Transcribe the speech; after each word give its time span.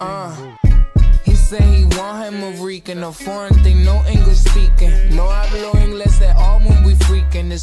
Uh, 0.00 0.56
he 1.24 1.34
said 1.34 1.62
he 1.62 1.84
want 1.96 2.24
him 2.24 2.42
a 2.42 2.50
Rican, 2.62 3.02
a 3.04 3.12
foreign 3.12 3.54
thing, 3.62 3.84
no 3.84 4.02
English 4.06 4.38
speaking. 4.38 4.97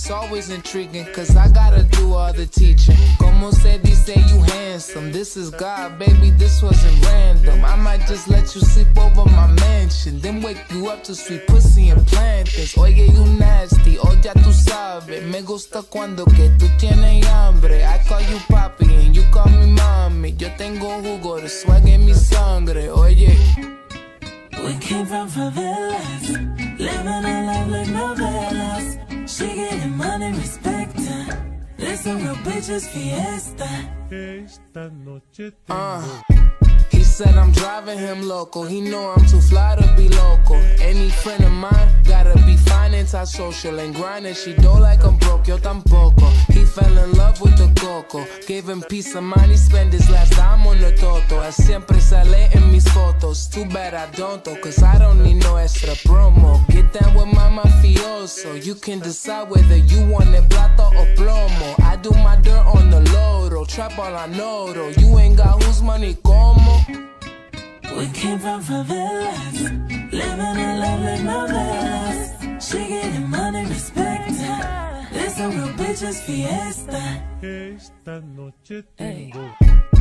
It's 0.05 0.11
always 0.11 0.51
intriguing, 0.51 1.11
cause 1.13 1.35
I 1.35 1.47
gotta 1.47 1.81
do 1.81 2.13
all 2.13 2.31
the 2.31 2.45
teaching. 2.45 2.95
Como 3.17 3.49
se 3.49 3.79
dice 3.79 4.15
you 4.29 4.39
handsome, 4.53 5.11
this 5.11 5.35
is 5.35 5.49
God, 5.49 5.97
baby, 5.97 6.29
this 6.29 6.61
wasn't 6.61 7.03
random. 7.03 7.65
I 7.65 7.75
might 7.75 8.05
just 8.05 8.27
let 8.27 8.53
you 8.53 8.61
sleep 8.61 8.95
over 8.99 9.27
my 9.27 9.47
mansion, 9.47 10.19
then 10.19 10.43
wake 10.43 10.61
you 10.69 10.89
up 10.89 11.03
to 11.05 11.15
sweet 11.15 11.47
pussy 11.47 11.89
and 11.89 12.05
plantains. 12.05 12.77
Oye, 12.77 13.09
you 13.11 13.25
nasty, 13.39 13.97
oh 13.97 14.15
ya 14.21 14.33
tú 14.33 14.53
sabes. 14.53 15.23
Me 15.23 15.41
gusta 15.41 15.81
cuando 15.81 16.25
que 16.25 16.51
tú 16.59 16.67
tienes 16.77 17.25
hambre. 17.25 17.83
I 17.83 17.97
call 18.07 18.21
you 18.21 18.37
papi 18.47 18.85
and 19.07 19.15
you 19.15 19.23
call 19.31 19.49
me 19.49 19.73
mami. 19.75 20.39
Yo 20.39 20.49
tengo 20.55 21.01
jugo 21.01 21.41
de 21.41 21.49
swag 21.49 21.87
en 21.87 22.05
mi 22.05 22.13
sangre, 22.13 22.91
oye. 22.91 23.35
We 24.51 24.77
came 24.79 25.07
from 25.07 25.27
favelas, 25.27 26.29
living 26.77 27.07
a 27.07 27.41
life 27.41 27.71
like 27.71 27.87
novelas. 27.87 28.24
She 29.37 29.53
getting 29.53 29.97
money, 29.97 30.31
respect 30.31 30.97
her. 30.97 31.25
This 31.77 32.05
a 32.05 32.15
real 32.15 32.35
bitches 32.35 32.87
fiesta. 32.87 33.67
Uh, 35.69 36.21
he 36.89 37.03
said 37.03 37.35
I'm 37.35 37.51
driving 37.51 37.99
him 37.99 38.29
local. 38.29 38.63
He 38.63 38.79
know 38.79 39.09
I'm 39.09 39.25
too 39.25 39.41
fly 39.41 39.75
to 39.75 39.93
be 39.97 40.07
local. 40.07 40.55
Any 40.79 41.09
friend 41.09 41.43
of 41.43 41.51
mine 41.51 41.89
gotta 42.05 42.35
be 42.45 42.55
fine 42.55 42.93
anti-social 42.93 43.77
and 43.79 43.93
grinding. 43.93 44.35
She 44.35 44.53
don't 44.53 44.79
like 44.79 45.03
I'm 45.03 45.17
broke, 45.17 45.47
yo 45.49 45.57
tampoco. 45.57 46.29
He 46.53 46.63
fell 46.63 46.97
in 46.97 47.11
love 47.13 47.41
with 47.41 47.57
the 47.57 47.67
coco. 47.81 48.25
Gave 48.47 48.69
him 48.69 48.83
peace 48.83 49.15
of 49.15 49.23
mind. 49.23 49.51
He 49.51 49.57
spent 49.57 49.91
his 49.91 50.09
last 50.09 50.31
dime 50.31 50.65
on 50.65 50.79
the 50.79 50.93
toto. 50.93 51.41
Él 51.41 51.51
siempre 51.51 51.99
sale 51.99 52.49
en 52.53 52.71
mis 52.71 52.87
fotos. 52.87 53.04
Too 53.47 53.65
bad 53.65 53.93
I 53.93 54.09
don't 54.11 54.43
though, 54.43 54.55
cause 54.57 54.83
I 54.83 54.97
don't 54.97 55.23
need 55.23 55.41
no 55.43 55.55
extra 55.55 55.93
promo. 56.07 56.65
Get 56.67 56.91
down 56.91 57.15
with 57.15 57.27
my 57.27 57.49
mafioso. 57.49 58.63
You 58.65 58.75
can 58.75 58.99
decide 58.99 59.49
whether 59.49 59.77
you 59.77 60.05
want 60.07 60.33
it 60.35 60.49
plata 60.49 60.87
or 60.87 61.05
plomo. 61.15 61.79
I 61.83 61.95
do 61.95 62.11
my 62.11 62.35
dirt 62.41 62.65
on 62.75 62.89
the 62.89 63.01
loro. 63.13 63.63
Trap 63.65 63.97
all 63.97 64.15
I 64.15 64.27
know 64.27 64.73
though. 64.73 64.89
You 64.89 65.17
ain't 65.19 65.37
got 65.37 65.63
whose 65.63 65.81
money 65.81 66.15
como. 66.23 66.79
We 67.97 68.07
came 68.07 68.39
from 68.39 68.61
favelas, 68.61 70.11
living 70.11 70.57
a 70.65 70.79
lovely 70.83 71.05
like 71.05 71.21
novelas. 71.21 72.61
She 72.61 72.77
getting 72.87 73.29
money, 73.29 73.65
respect 73.65 74.31
her. 74.31 75.07
This 75.13 75.39
a 75.39 75.47
real 75.47 75.69
bitches 75.79 76.19
fiesta. 76.25 77.23
Esta 77.41 78.21
noche 78.21 78.83
Ey. 78.97 79.31
tengo 79.31 79.94